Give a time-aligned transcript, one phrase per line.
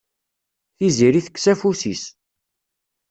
[0.77, 2.03] Tiziri tekkes afus-is.